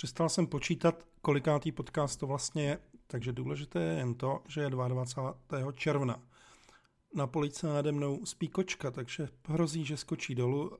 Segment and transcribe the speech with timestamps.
[0.00, 4.70] Přestal jsem počítat, kolikátý podcast to vlastně je, takže důležité je jen to, že je
[4.70, 5.72] 22.
[5.72, 6.22] června.
[7.14, 10.78] Na police nade mnou spí kočka, takže hrozí, že skočí dolů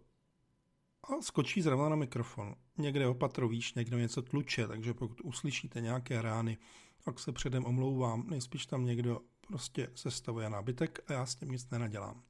[1.04, 2.54] a skočí zrovna na mikrofon.
[2.78, 6.58] Někde opatrovíš, někdo něco tluče, takže pokud uslyšíte nějaké rány,
[7.04, 8.24] tak se předem omlouvám.
[8.30, 12.22] Nejspíš tam někdo prostě sestavuje nábytek a já s tím nic nenadělám.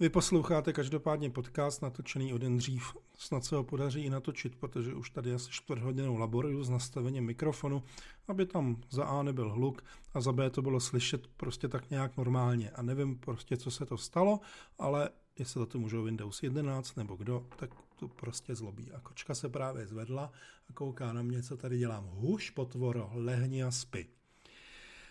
[0.00, 2.96] Vy posloucháte každopádně podcast natočený o den dřív.
[3.18, 7.24] Snad se ho podaří i natočit, protože už tady asi čtvrt hodinou laboruju s nastavením
[7.24, 7.82] mikrofonu,
[8.28, 9.84] aby tam za A nebyl hluk
[10.14, 12.70] a za B to bylo slyšet prostě tak nějak normálně.
[12.70, 14.40] A nevím prostě, co se to stalo,
[14.78, 18.92] ale jestli za to můžou Windows 11 nebo kdo, tak to prostě zlobí.
[18.92, 20.32] A kočka se právě zvedla
[20.70, 22.04] a kouká na mě, co tady dělám.
[22.04, 24.06] Huš, potvoro, lehni a spy.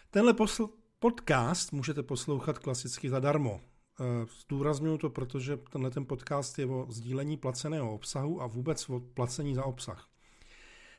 [0.10, 3.62] Tenhle posl- podcast můžete poslouchat klasicky zadarmo.
[4.02, 9.00] Eh, zdůraznuju to, protože tenhle ten podcast je o sdílení placeného obsahu a vůbec o
[9.00, 10.08] placení za obsah.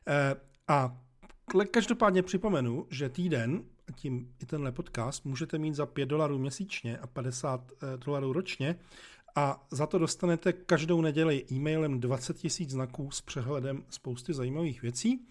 [0.07, 0.35] Eh,
[0.69, 0.99] a
[1.71, 7.07] každopádně připomenu, že týden, tím i tenhle podcast, můžete mít za 5 dolarů měsíčně a
[7.07, 8.77] 50 eh, dolarů ročně
[9.35, 15.27] a za to dostanete každou neděli e-mailem 20 000 znaků s přehledem spousty zajímavých věcí.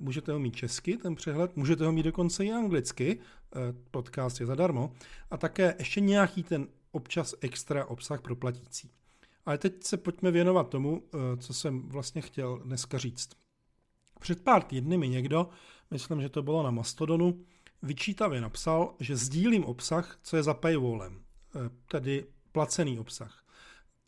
[0.00, 3.18] Můžete ho mít česky, ten přehled, můžete ho mít dokonce i anglicky,
[3.90, 4.92] podcast je zadarmo,
[5.30, 8.90] a také ještě nějaký ten občas extra obsah pro platící.
[9.46, 13.30] Ale teď se pojďme věnovat tomu, eh, co jsem vlastně chtěl dneska říct.
[14.20, 15.48] Před pár týdny mi někdo,
[15.90, 17.44] myslím, že to bylo na Mastodonu,
[17.82, 21.22] vyčítavě napsal, že sdílím obsah, co je za paywallem,
[21.56, 23.44] eh, tedy placený obsah.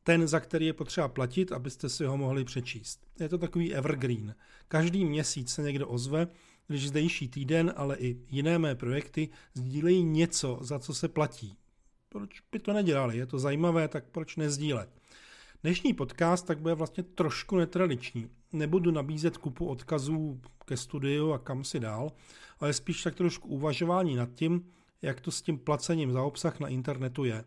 [0.03, 3.06] Ten, za který je potřeba platit, abyste si ho mohli přečíst.
[3.20, 4.34] Je to takový evergreen.
[4.69, 6.28] Každý měsíc se někdo ozve,
[6.67, 11.56] když zdejší týden, ale i jiné mé projekty sdílejí něco, za co se platí
[12.12, 13.19] proč by to nedělali?
[13.19, 14.89] Je to zajímavé, tak proč nezdílet?
[15.62, 18.30] Dnešní podcast tak bude vlastně trošku netradiční.
[18.53, 22.12] Nebudu nabízet kupu odkazů ke studiu a kam si dál,
[22.61, 24.66] ale spíš tak trošku uvažování nad tím,
[25.03, 27.44] jak to s tím placením za obsah na internetu je.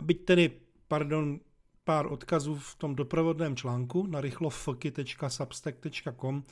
[0.00, 0.50] Byť tedy,
[0.88, 1.40] pardon,
[1.84, 6.44] pár odkazů v tom doprovodném článku na rychlofky.substack.com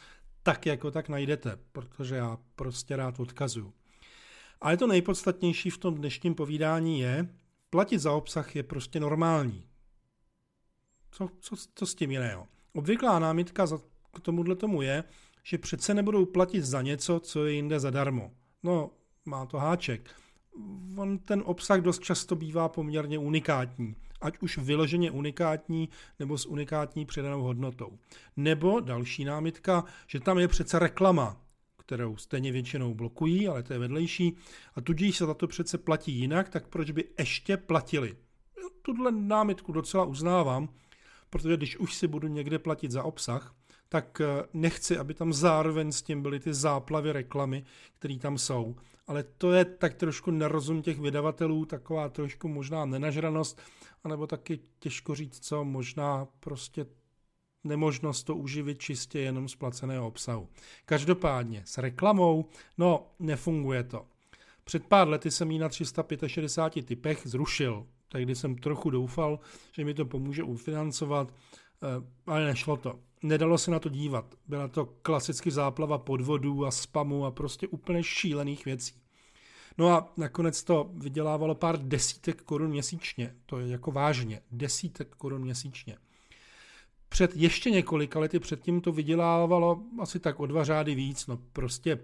[0.43, 3.73] tak jako tak najdete, protože já prostě rád odkazuju.
[4.61, 7.29] Ale to nejpodstatnější v tom dnešním povídání je,
[7.75, 9.67] Platit za obsah je prostě normální.
[11.11, 12.49] Co, co, co s tím jiného?
[12.73, 13.79] Obvyklá námitka za,
[14.17, 15.05] k tomuhle tomu je,
[15.43, 18.31] že přece nebudou platit za něco, co je jinde zadarmo.
[18.63, 18.91] No,
[19.25, 20.11] má to háček.
[20.97, 27.07] On ten obsah dost často bývá poměrně unikátní, ať už vyloženě unikátní nebo s unikátní
[27.07, 27.99] přidanou hodnotou.
[28.37, 31.44] Nebo další námitka, že tam je přece reklama,
[31.87, 34.37] kterou stejně většinou blokují, ale to je vedlejší,
[34.75, 38.17] a tudíž se za to přece platí jinak, tak proč by ještě platili?
[38.83, 40.69] Tuhle námitku docela uznávám,
[41.31, 43.55] protože když už si budu někde platit za obsah,
[43.89, 47.65] tak eh, nechci, aby tam zároveň s tím byly ty záplavy reklamy,
[47.99, 48.77] které tam jsou.
[49.07, 53.61] Ale to je tak trošku nerozum těch vydavatelů, taková trošku možná nenažranost,
[54.05, 56.87] anebo taky těžko říct co, možná prostě
[57.65, 60.49] nemožnost to uživit čistě jenom z placeného obsahu.
[60.85, 62.45] Každopádně s reklamou,
[62.79, 64.07] no nefunguje to.
[64.65, 69.41] Před pár lety jsem ji na 365 typech zrušil, tehdy jsem trochu doufal,
[69.73, 71.35] že mi to pomůže ufinancovat,
[71.83, 71.87] eh,
[72.27, 72.99] ale nešlo to.
[73.23, 74.35] Nedalo se na to dívat.
[74.49, 78.95] Byla to klasicky záplava podvodů a spamu a prostě úplně šílených věcí.
[79.79, 83.35] No a nakonec to vydělávalo pár desítek korun měsíčně.
[83.47, 84.41] To je jako vážně.
[84.51, 85.97] Desítek korun měsíčně.
[87.15, 91.99] Před ještě několika lety předtím to vydělávalo asi tak o dva řády víc, no prostě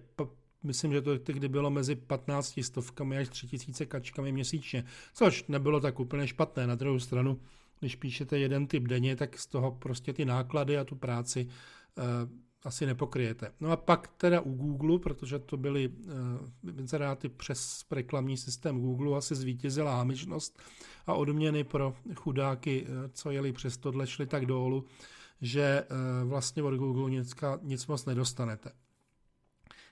[0.62, 4.84] myslím, že to tehdy bylo mezi 15 stovkami až 3000 kačkami měsíčně,
[5.15, 6.66] což nebylo tak úplně špatné.
[6.66, 7.41] Na druhou stranu,
[7.81, 11.48] když píšete jeden typ denně, tak z toho prostě ty náklady a tu práci
[11.98, 12.04] uh,
[12.65, 13.53] asi nepokryjete.
[13.60, 19.19] No a pak teda u Google, protože to byly uh, inzeráty přes reklamní systém Google,
[19.19, 20.59] asi zvítězila hámičnost
[21.06, 24.84] a odměny pro chudáky, uh, co jeli přes tohle, šli tak dolů,
[25.41, 28.72] že uh, vlastně od Google nic, nic moc nedostanete.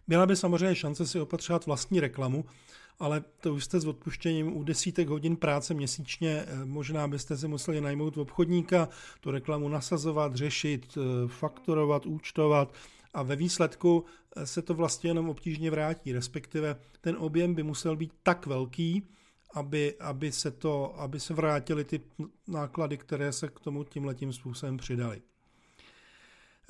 [0.09, 2.45] Byla by samozřejmě šance si opatřovat vlastní reklamu,
[2.99, 7.49] ale to už jste s odpuštěním u desítek hodin práce měsíčně, eh, možná byste si
[7.49, 8.89] museli najmout obchodníka,
[9.21, 12.75] tu reklamu nasazovat, řešit, eh, fakturovat, účtovat
[13.15, 14.05] a ve výsledku
[14.37, 19.03] eh, se to vlastně jenom obtížně vrátí, respektive ten objem by musel být tak velký,
[19.55, 22.01] aby, aby, se, to, aby se vrátily ty
[22.47, 25.23] náklady, které se k tomu tímhletím způsobem přidaly.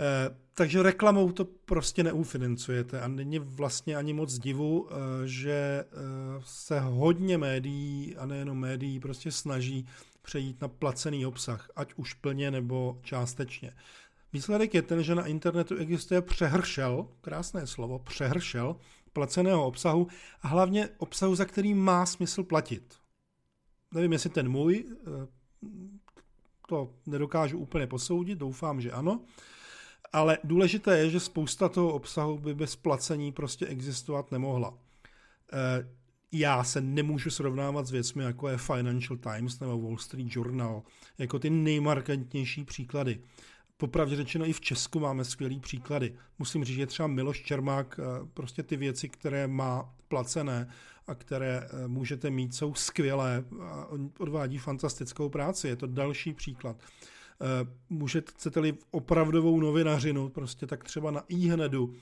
[0.01, 5.85] Eh, takže reklamou to prostě neufinancujete a není vlastně ani moc divu, eh, že eh,
[6.45, 9.87] se hodně médií a nejenom médií prostě snaží
[10.23, 13.73] přejít na placený obsah, ať už plně nebo částečně.
[14.33, 18.77] Výsledek je ten, že na internetu existuje přehršel, krásné slovo, přehršel
[19.13, 20.07] placeného obsahu
[20.43, 22.95] a hlavně obsahu, za který má smysl platit.
[23.95, 24.85] Nevím, jestli ten můj,
[26.69, 29.21] to nedokážu úplně posoudit, doufám, že ano,
[30.13, 34.79] ale důležité je, že spousta toho obsahu by bez placení prostě existovat nemohla.
[35.53, 35.89] Eh,
[36.33, 40.83] já se nemůžu srovnávat s věcmi, jako je Financial Times nebo Wall Street Journal,
[41.19, 43.21] jako ty nejmarkantnější příklady.
[43.77, 46.15] Popravdě řečeno i v Česku máme skvělý příklady.
[46.39, 50.69] Musím říct, že třeba Miloš Čermák, eh, prostě ty věci, které má placené
[51.07, 53.87] a které eh, můžete mít, jsou skvělé a
[54.19, 55.69] odvádí fantastickou práci.
[55.69, 56.77] Je to další příklad.
[57.41, 61.95] Eh, můžete, chcete-li opravdovou novinařinu, prostě tak třeba na iHnedu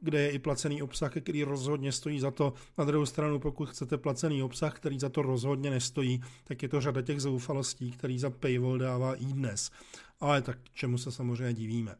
[0.00, 2.52] kde je i placený obsah, který rozhodně stojí za to.
[2.78, 6.80] Na druhou stranu, pokud chcete placený obsah, který za to rozhodně nestojí, tak je to
[6.80, 9.70] řada těch zoufalostí, který za paywall dává i dnes.
[10.20, 11.94] Ale tak čemu se samozřejmě divíme.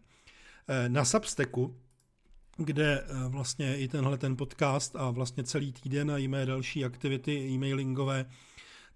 [0.68, 1.76] Eh, na Substacku,
[2.56, 6.84] kde eh, vlastně i tenhle ten podcast a vlastně celý týden a i mé další
[6.84, 8.26] aktivity e-mailingové,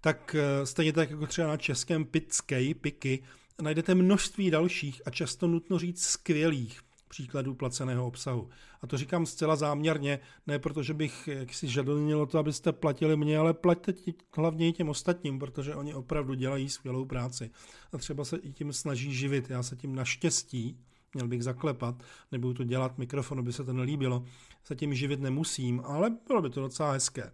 [0.03, 3.23] tak eh, stejně tak jako třeba na českém Pitsky, Piky,
[3.61, 8.49] najdete množství dalších a často nutno říct skvělých příkladů placeného obsahu.
[8.81, 13.37] A to říkám zcela záměrně, ne proto, že bych si žadlnilo to, abyste platili mě,
[13.37, 13.93] ale plaťte
[14.35, 17.51] hlavně i těm ostatním, protože oni opravdu dělají skvělou práci.
[17.93, 19.49] A třeba se i tím snaží živit.
[19.49, 20.77] Já se tím naštěstí,
[21.13, 24.25] měl bych zaklepat, nebudu to dělat, mikrofonu by se to nelíbilo,
[24.63, 27.31] se tím živit nemusím, ale bylo by to docela hezké.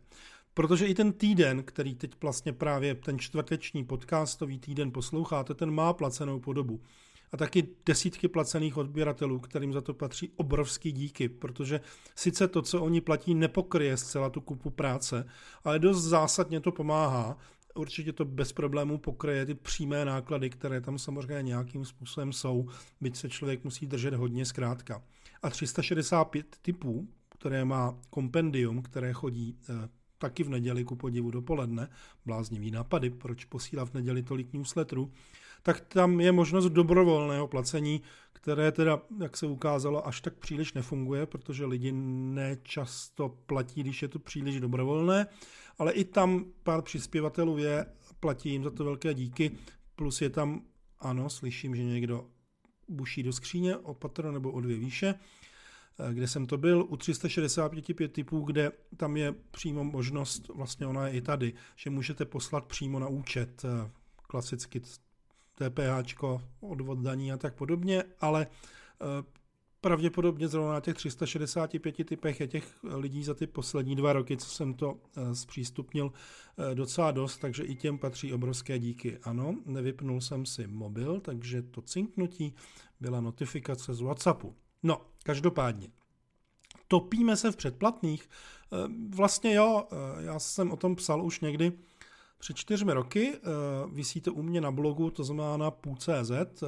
[0.60, 5.94] Protože i ten týden, který teď vlastně právě ten čtvrteční podcastový týden posloucháte, ten má
[5.94, 6.82] placenou podobu
[7.32, 11.82] a taky desítky placených odběratelů, kterým za to patří obrovský díky, protože
[12.16, 15.26] sice to, co oni platí, nepokryje zcela tu kupu práce,
[15.64, 17.38] ale dost zásadně to pomáhá.
[17.76, 22.68] Určitě to bez problémů pokryje ty přímé náklady, které tam samozřejmě nějakým způsobem jsou,
[23.02, 25.04] byť se člověk musí držet hodně zkrátka.
[25.42, 31.89] A 365 typů, které má kompendium, které chodí eh, taky v neděli ku podivu dopoledne,
[32.25, 35.12] bláznivý nápady, proč posílá v neděli tolik newsletterů,
[35.63, 38.01] tak tam je možnost dobrovolného placení,
[38.33, 44.07] které teda, jak se ukázalo, až tak příliš nefunguje, protože lidi nečasto platí, když je
[44.07, 45.27] to příliš dobrovolné,
[45.77, 47.86] ale i tam pár přispěvatelů je,
[48.19, 49.51] platí jim za to velké díky,
[49.95, 50.62] plus je tam,
[51.00, 52.25] ano, slyším, že někdo
[52.88, 55.15] buší do skříně o patro nebo o dvě výše,
[56.12, 61.13] kde jsem to byl, u 365 typů, kde tam je přímo možnost, vlastně ona je
[61.13, 63.91] i tady, že můžete poslat přímo na účet, eh,
[64.27, 64.81] klasicky
[65.56, 68.47] TPH, odvod daní a tak podobně, ale
[69.01, 69.24] eh,
[69.81, 74.50] pravděpodobně zrovna na těch 365 typech je těch lidí za ty poslední dva roky, co
[74.50, 76.12] jsem to eh, zpřístupnil,
[76.71, 79.18] eh, docela dost, takže i těm patří obrovské díky.
[79.18, 82.53] Ano, nevypnul jsem si mobil, takže to cinknutí
[83.00, 84.56] byla notifikace z WhatsAppu.
[84.84, 85.88] No, každopádně.
[86.88, 88.30] Topíme se v předplatných?
[89.16, 89.88] Vlastně jo,
[90.20, 91.74] já jsem o tom psal už někdy
[92.40, 93.34] před čtyřmi roky.
[93.36, 93.40] Eh,
[93.92, 96.31] vysí to u mě na blogu, to znamená na půl.cz.
[96.31, 96.68] Eh,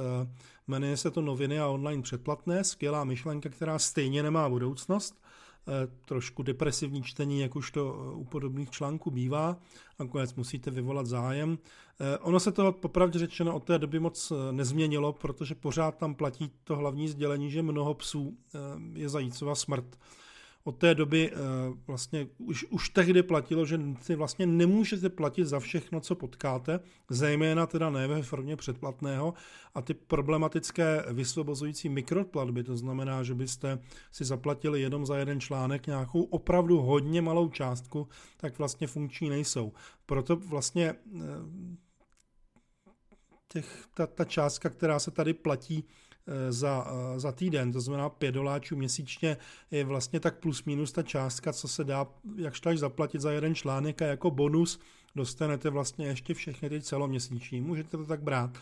[0.68, 2.64] jmenuje se to Noviny a online předplatné.
[2.64, 5.21] Skvělá myšlenka, která stejně nemá budoucnost.
[5.68, 9.56] Eh, trošku depresivní čtení, jak už to u podobných článků bývá.
[9.98, 11.58] Nakonec musíte vyvolat zájem.
[12.20, 16.76] Ono se to popravdě řečeno od té doby moc nezměnilo, protože pořád tam platí to
[16.76, 18.36] hlavní sdělení, že mnoho psů
[18.94, 19.98] je zajícova smrt
[20.64, 21.36] od té doby eh,
[21.86, 27.66] vlastně už, už tehdy platilo, že si vlastně nemůžete platit za všechno, co potkáte, zejména
[27.66, 29.34] teda ne ve formě předplatného
[29.74, 33.78] a ty problematické vysvobozující mikroplatby, to znamená, že byste
[34.12, 39.72] si zaplatili jenom za jeden článek nějakou opravdu hodně malou částku, tak vlastně funkční nejsou.
[40.06, 41.22] Proto vlastně eh,
[43.48, 45.84] těch, ta, ta částka, která se tady platí
[46.50, 49.36] za, eh, za týden, to znamená 5 doláčů měsíčně,
[49.70, 53.54] je vlastně tak plus minus ta částka, co se dá jak štaž zaplatit za jeden
[53.54, 54.80] článek a jako bonus
[55.14, 57.60] dostanete vlastně ještě všechny ty celoměsíční.
[57.60, 58.58] Můžete to tak brát.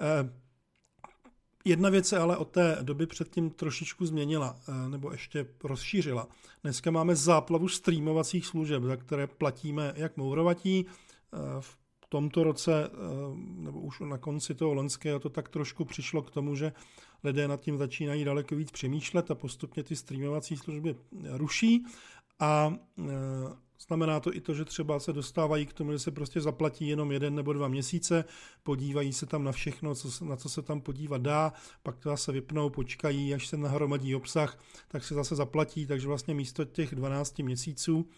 [0.00, 0.30] Eh,
[1.64, 4.56] jedna věc se ale od té doby předtím trošičku změnila,
[4.88, 6.28] nebo ještě rozšířila.
[6.62, 10.86] Dneska máme záplavu streamovacích služeb, za které platíme jak mourovatí,
[11.60, 12.96] v tomto roce, eh,
[13.36, 16.72] nebo už na konci toho loňského, to tak trošku přišlo k tomu, že
[17.24, 20.96] lidé nad tím začínají daleko víc přemýšlet a postupně ty streamovací služby
[21.36, 21.84] ruší.
[22.40, 23.08] A eh,
[23.86, 27.12] Znamená to i to, že třeba se dostávají k tomu, že se prostě zaplatí jenom
[27.12, 28.24] jeden nebo dva měsíce,
[28.62, 32.08] podívají se tam na všechno, co se, na co se tam podívat dá, pak to
[32.08, 36.94] zase vypnou, počkají, až se nahromadí obsah, tak se zase zaplatí, takže vlastně místo těch
[36.94, 38.08] 12 měsíců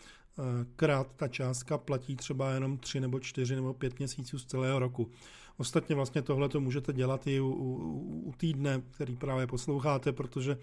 [0.76, 5.10] krát ta částka platí třeba jenom 3 nebo 4 nebo 5 měsíců z celého roku.
[5.56, 10.56] Ostatně vlastně tohle to můžete dělat i u, u, u týdne, který právě posloucháte, protože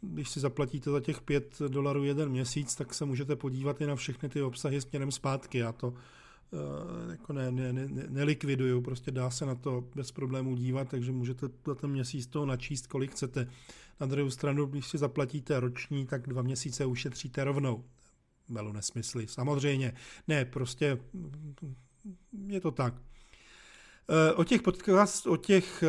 [0.00, 3.96] když si zaplatíte za těch 5 dolarů jeden měsíc, tak se můžete podívat i na
[3.96, 5.58] všechny ty obsahy směrem zpátky.
[5.58, 5.94] Já to uh,
[7.10, 11.48] jako ne, ne, ne, nelikviduju, prostě dá se na to bez problémů dívat, takže můžete
[11.66, 13.48] za ten měsíc toho načíst, kolik chcete.
[14.00, 17.84] Na druhou stranu, když si zaplatíte roční, tak dva měsíce ušetříte rovnou.
[18.48, 19.92] Velu nesmysly, samozřejmě.
[20.28, 20.98] Ne, prostě
[22.46, 22.94] je to tak.
[24.08, 25.84] Eh, o těch podcast, o těch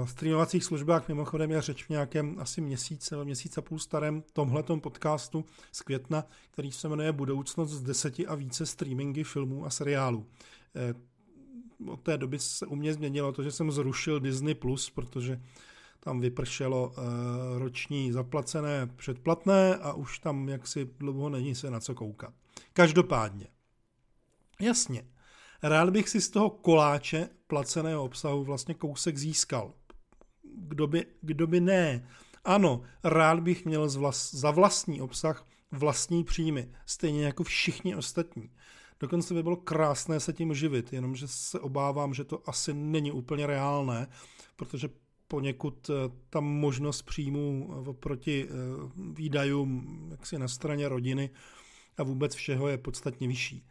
[0.00, 4.22] uh, streamovacích službách mimochodem je řeč v nějakém asi měsíc nebo měsíc a půl starém
[4.32, 9.70] tomhletom podcastu z května, který se jmenuje Budoucnost z deseti a více streamingy filmů a
[9.70, 10.26] seriálů.
[11.78, 15.40] Uh, od té doby se u mě změnilo to, že jsem zrušil Disney+, Plus, protože
[16.06, 16.94] tam vypršelo uh,
[17.58, 22.34] roční zaplacené předplatné a už tam jaksi dlouho není se na co koukat.
[22.72, 23.46] Každopádně.
[24.60, 25.04] Jasně,
[25.62, 29.72] rád bych si z toho koláče placeného obsahu vlastně kousek získal.
[30.42, 32.08] Kdo by, kdo by ne?
[32.44, 38.50] Ano, rád bych měl vlas, za vlastní obsah vlastní příjmy, stejně jako všichni ostatní.
[39.00, 43.46] Dokonce by bylo krásné se tím živit, jenomže se obávám, že to asi není úplně
[43.46, 44.08] reálné,
[44.56, 44.88] protože
[45.28, 48.52] poněkud eh, ta možnost příjmů oproti eh,
[48.96, 51.30] výdajům jaksi na straně rodiny
[51.98, 53.66] a vůbec všeho je podstatně vyšší.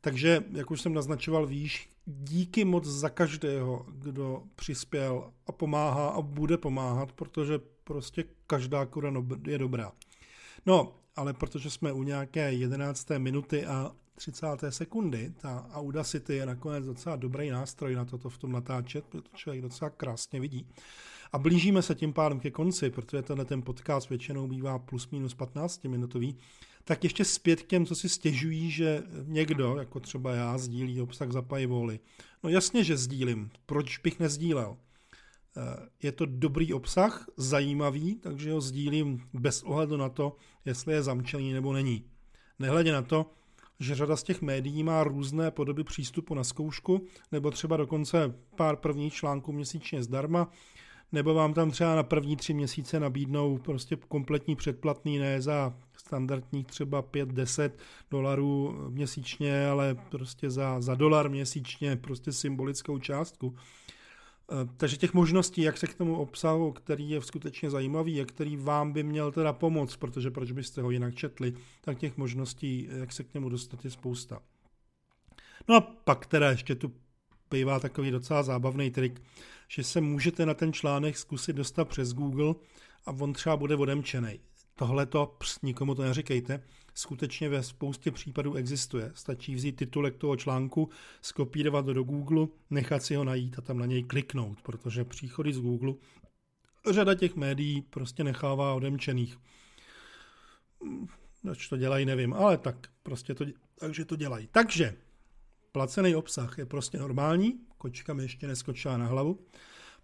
[0.00, 6.20] Takže, jak už jsem naznačoval výš, díky moc za každého, kdo přispěl a pomáhá a
[6.20, 9.12] bude pomáhat, protože prostě každá kura
[9.46, 9.92] je dobrá.
[10.66, 13.08] No, ale protože jsme u nějaké 11.
[13.18, 14.46] minuty a 30.
[14.70, 19.36] sekundy, ta Audacity je nakonec docela dobrý nástroj na toto v tom natáčet, protože to
[19.36, 20.66] člověk docela krásně vidí.
[21.32, 25.34] A blížíme se tím pádem ke konci, protože tenhle ten podcast většinou bývá plus minus
[25.34, 26.36] 15 minutový,
[26.84, 31.32] tak ještě zpět k těm, co si stěžují, že někdo, jako třeba já, sdílí obsah
[31.32, 32.00] za paywally.
[32.42, 33.50] No jasně, že sdílím.
[33.66, 34.76] Proč bych nezdílel?
[35.56, 41.02] Eh, je to dobrý obsah, zajímavý, takže ho sdílím bez ohledu na to, jestli je
[41.02, 42.04] zamčený nebo není.
[42.58, 43.30] Nehledě na to,
[43.82, 48.76] že řada z těch médií má různé podoby přístupu na zkoušku, nebo třeba dokonce pár
[48.76, 50.48] prvních článků měsíčně zdarma,
[51.12, 56.66] nebo vám tam třeba na první tři měsíce nabídnou prostě kompletní předplatný, ne za standardních
[56.66, 57.70] třeba 5-10
[58.10, 63.56] dolarů měsíčně, ale prostě za, za dolar měsíčně prostě symbolickou částku.
[64.50, 68.56] E, takže těch možností, jak se k tomu obsahu, který je skutečně zajímavý a který
[68.56, 73.12] vám by měl teda pomoct, protože proč byste ho jinak četli, tak těch možností, jak
[73.12, 74.42] se k němu dostat, je spousta.
[75.68, 76.92] No a pak teda ještě tu
[77.50, 79.22] bývá takový docela zábavný trik,
[79.68, 82.54] že se můžete na ten článek zkusit dostat přes Google
[83.06, 84.40] a on třeba bude odemčený.
[84.74, 86.62] Tohle to nikomu to neříkejte,
[86.94, 89.12] skutečně ve spoustě případů existuje.
[89.14, 90.90] Stačí vzít titulek toho článku,
[91.22, 95.60] skopírovat do Google, nechat si ho najít a tam na něj kliknout, protože příchody z
[95.60, 95.94] Google
[96.90, 99.38] řada těch médií prostě nechává odemčených.
[101.42, 103.44] Proč to dělají, nevím, ale tak prostě to,
[103.78, 104.48] takže to dělají.
[104.52, 104.96] Takže
[105.72, 109.38] placený obsah je prostě normální, kočka mi ještě neskočila na hlavu.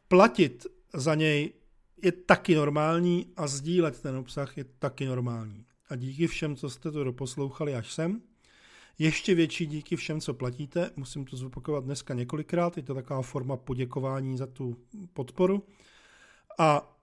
[0.08, 1.52] Platit za něj
[2.02, 5.64] je taky normální a sdílet ten obsah je taky normální.
[5.88, 8.22] A díky všem, co jste to doposlouchali až sem,
[8.98, 13.56] ještě větší díky všem, co platíte, musím to zopakovat dneska několikrát, je to taková forma
[13.56, 14.76] poděkování za tu
[15.12, 15.66] podporu
[16.58, 16.98] a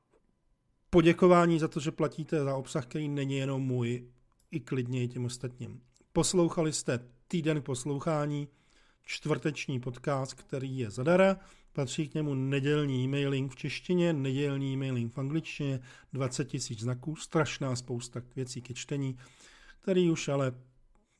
[0.89, 4.07] poděkování za to, že platíte za obsah, který není jenom můj,
[4.51, 5.81] i klidně i těm ostatním.
[6.13, 8.47] Poslouchali jste týden poslouchání,
[9.03, 11.37] čtvrteční podcast, který je zadara.
[11.75, 15.79] Patří k němu nedělní e-mailing v češtině, nedělní e-mailing v angličtině,
[16.13, 19.17] 20 tisíc znaků, strašná spousta věcí ke čtení,
[19.81, 20.53] který už ale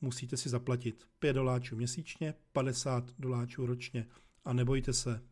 [0.00, 4.06] musíte si zaplatit 5 doláčů měsíčně, 50 doláčů ročně
[4.44, 5.22] a nebojte se,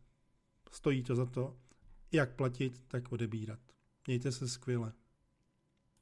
[0.71, 1.57] stojí to za to,
[2.11, 3.59] jak platit, tak odebírat.
[4.07, 4.93] Mějte se skvěle.